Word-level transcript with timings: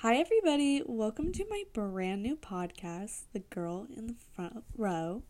Hi, 0.00 0.16
everybody. 0.16 0.82
Welcome 0.84 1.32
to 1.32 1.46
my 1.48 1.62
brand 1.72 2.22
new 2.22 2.36
podcast, 2.36 3.22
The 3.32 3.38
Girl 3.38 3.86
in 3.96 4.08
the 4.08 4.14
Front 4.34 4.62
Row. 4.76 5.22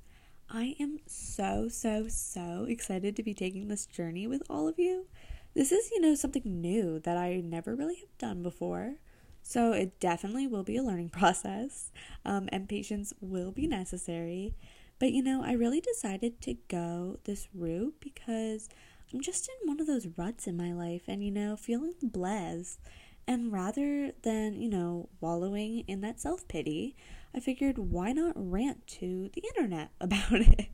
I 0.50 0.74
am 0.80 0.98
so, 1.06 1.68
so, 1.68 2.08
so 2.08 2.66
excited 2.68 3.14
to 3.14 3.22
be 3.22 3.32
taking 3.32 3.68
this 3.68 3.86
journey 3.86 4.26
with 4.26 4.42
all 4.50 4.66
of 4.66 4.76
you. 4.76 5.06
This 5.54 5.70
is, 5.70 5.92
you 5.92 6.00
know, 6.00 6.16
something 6.16 6.42
new 6.44 6.98
that 6.98 7.16
I 7.16 7.36
never 7.36 7.76
really 7.76 7.94
have 7.94 8.18
done 8.18 8.42
before. 8.42 8.96
So 9.44 9.72
it 9.72 10.00
definitely 10.00 10.48
will 10.48 10.64
be 10.64 10.76
a 10.76 10.82
learning 10.82 11.08
process, 11.10 11.92
um, 12.24 12.48
and 12.50 12.68
patience 12.68 13.12
will 13.20 13.52
be 13.52 13.68
necessary. 13.68 14.56
But, 14.98 15.12
you 15.12 15.22
know, 15.22 15.44
I 15.44 15.52
really 15.52 15.80
decided 15.80 16.40
to 16.40 16.56
go 16.66 17.20
this 17.22 17.46
route 17.54 17.94
because 18.00 18.68
I'm 19.14 19.20
just 19.20 19.48
in 19.48 19.68
one 19.68 19.78
of 19.78 19.86
those 19.86 20.08
ruts 20.16 20.48
in 20.48 20.56
my 20.56 20.72
life 20.72 21.02
and, 21.06 21.22
you 21.22 21.30
know, 21.30 21.54
feeling 21.54 21.94
blessed. 22.02 22.80
And 23.28 23.52
rather 23.52 24.12
than, 24.22 24.60
you 24.60 24.68
know, 24.68 25.08
wallowing 25.20 25.80
in 25.88 26.00
that 26.02 26.20
self 26.20 26.46
pity, 26.48 26.96
I 27.34 27.40
figured 27.40 27.78
why 27.78 28.12
not 28.12 28.32
rant 28.36 28.86
to 28.98 29.30
the 29.32 29.42
internet 29.42 29.90
about 30.00 30.32
it? 30.32 30.68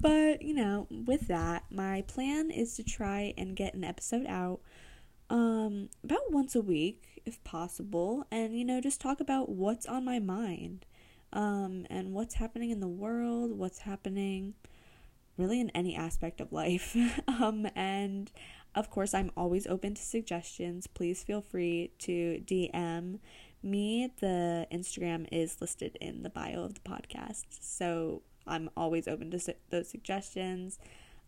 but, 0.00 0.42
you 0.42 0.54
know, 0.54 0.86
with 0.90 1.28
that, 1.28 1.64
my 1.70 2.02
plan 2.02 2.50
is 2.50 2.74
to 2.76 2.82
try 2.84 3.32
and 3.38 3.54
get 3.56 3.74
an 3.74 3.84
episode 3.84 4.26
out 4.26 4.60
um 5.28 5.88
about 6.04 6.20
once 6.30 6.54
a 6.54 6.60
week 6.60 7.20
if 7.26 7.42
possible 7.42 8.24
and 8.30 8.56
you 8.56 8.64
know 8.64 8.80
just 8.80 9.00
talk 9.00 9.18
about 9.18 9.48
what's 9.48 9.84
on 9.84 10.04
my 10.04 10.20
mind 10.20 10.86
um 11.32 11.84
and 11.90 12.12
what's 12.12 12.34
happening 12.34 12.70
in 12.70 12.80
the 12.80 12.86
world, 12.88 13.52
what's 13.58 13.80
happening 13.80 14.54
really 15.36 15.60
in 15.60 15.70
any 15.70 15.94
aspect 15.94 16.40
of 16.40 16.52
life. 16.52 16.96
um 17.28 17.66
and 17.74 18.30
of 18.76 18.90
course, 18.90 19.14
I'm 19.14 19.32
always 19.36 19.66
open 19.66 19.94
to 19.94 20.02
suggestions. 20.02 20.86
Please 20.86 21.24
feel 21.24 21.40
free 21.40 21.92
to 22.00 22.42
DM 22.46 23.18
me. 23.62 24.12
The 24.20 24.66
Instagram 24.70 25.26
is 25.32 25.60
listed 25.62 25.96
in 25.98 26.22
the 26.22 26.28
bio 26.28 26.62
of 26.62 26.74
the 26.74 26.80
podcast. 26.80 27.44
So 27.60 28.20
I'm 28.46 28.68
always 28.76 29.08
open 29.08 29.30
to 29.30 29.38
su- 29.38 29.54
those 29.70 29.88
suggestions. 29.88 30.78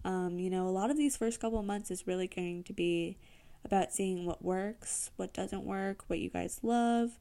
Um, 0.04 0.38
you 0.38 0.50
know, 0.50 0.68
a 0.68 0.70
lot 0.70 0.90
of 0.90 0.98
these 0.98 1.16
first 1.16 1.40
couple 1.40 1.62
months 1.62 1.90
is 1.90 2.06
really 2.06 2.28
going 2.28 2.64
to 2.64 2.74
be 2.74 3.16
about 3.64 3.92
seeing 3.92 4.26
what 4.26 4.44
works, 4.44 5.10
what 5.16 5.32
doesn't 5.32 5.64
work, 5.64 6.04
what 6.06 6.18
you 6.18 6.28
guys 6.28 6.60
love, 6.62 7.18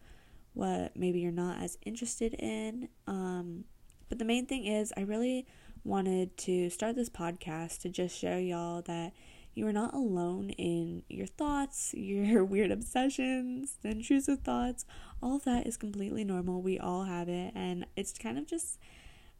what 0.53 0.95
maybe 0.95 1.21
you're 1.21 1.31
not 1.31 1.61
as 1.63 1.77
interested 1.85 2.33
in. 2.33 2.89
Um, 3.07 3.63
but 4.09 4.19
the 4.19 4.25
main 4.25 4.45
thing 4.45 4.65
is, 4.65 4.91
I 4.97 5.01
really 5.01 5.47
wanted 5.85 6.35
to 6.37 6.69
start 6.69 6.95
this 6.95 7.09
podcast 7.09 7.79
to 7.79 7.89
just 7.89 8.17
show 8.17 8.37
y'all 8.37 8.81
that 8.83 9.13
you 9.57 9.67
are 9.67 9.73
not 9.73 9.93
alone 9.95 10.51
in 10.51 11.01
your 11.09 11.25
thoughts, 11.25 11.91
your 11.97 12.45
weird 12.45 12.71
obsessions, 12.71 13.77
the 13.81 13.89
intrusive 13.89 14.41
thoughts. 14.41 14.85
All 15.21 15.35
of 15.35 15.45
that 15.45 15.65
is 15.65 15.77
completely 15.77 16.23
normal. 16.23 16.61
We 16.61 16.77
all 16.77 17.05
have 17.05 17.27
it. 17.27 17.53
And 17.55 17.87
it's 17.95 18.13
kind 18.17 18.37
of 18.37 18.45
just 18.45 18.77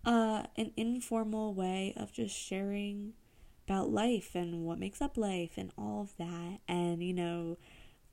uh, 0.05 0.43
an 0.57 0.71
informal 0.75 1.53
way 1.53 1.93
of 1.95 2.11
just 2.11 2.35
sharing 2.35 3.13
about 3.67 3.91
life 3.91 4.31
and 4.33 4.65
what 4.65 4.79
makes 4.79 5.01
up 5.01 5.17
life 5.17 5.51
and 5.55 5.71
all 5.77 6.01
of 6.01 6.17
that. 6.17 6.61
And, 6.67 7.03
you 7.03 7.13
know, 7.13 7.59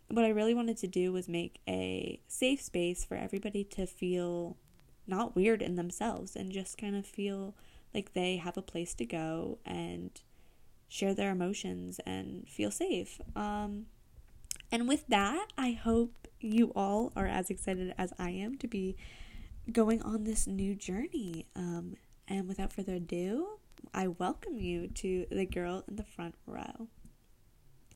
what 0.08 0.26
I 0.26 0.28
really 0.28 0.52
wanted 0.52 0.76
to 0.78 0.86
do 0.86 1.10
was 1.10 1.26
make 1.26 1.60
a 1.66 2.20
safe 2.28 2.60
space 2.60 3.02
for 3.02 3.14
everybody 3.14 3.64
to 3.64 3.86
feel 3.86 4.58
not 5.06 5.34
weird 5.34 5.62
in 5.62 5.76
themselves 5.76 6.36
and 6.36 6.52
just 6.52 6.76
kind 6.76 6.96
of 6.96 7.06
feel 7.06 7.54
like 7.94 8.12
they 8.12 8.36
have 8.36 8.58
a 8.58 8.62
place 8.62 8.94
to 8.94 9.06
go 9.06 9.58
and 9.64 10.20
share 10.94 11.12
their 11.12 11.32
emotions 11.32 11.98
and 12.06 12.48
feel 12.48 12.70
safe. 12.70 13.20
Um, 13.34 13.86
and 14.70 14.86
with 14.86 15.04
that, 15.08 15.48
I 15.58 15.72
hope 15.72 16.28
you 16.38 16.70
all 16.76 17.12
are 17.16 17.26
as 17.26 17.50
excited 17.50 17.92
as 17.98 18.12
I 18.16 18.30
am 18.30 18.58
to 18.58 18.68
be 18.68 18.96
going 19.72 20.00
on 20.02 20.22
this 20.22 20.46
new 20.46 20.76
journey. 20.76 21.46
Um, 21.56 21.96
and 22.28 22.46
without 22.46 22.72
further 22.72 22.94
ado, 22.94 23.58
I 23.92 24.06
welcome 24.06 24.60
you 24.60 24.86
to 24.86 25.26
the 25.32 25.46
girl 25.46 25.82
in 25.88 25.96
the 25.96 26.04
front 26.04 26.36
row. 26.46 26.86